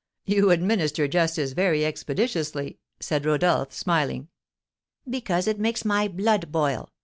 "You 0.25 0.49
administer 0.49 1.07
justice 1.07 1.51
very 1.51 1.85
expeditiously," 1.85 2.79
said 2.99 3.23
Rodolph, 3.23 3.71
smiling. 3.71 4.29
"Because 5.07 5.45
it 5.45 5.59
makes 5.59 5.85
my 5.85 6.07
blood 6.07 6.51
boil. 6.51 6.89